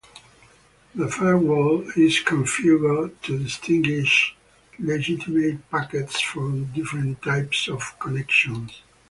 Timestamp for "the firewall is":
0.95-2.21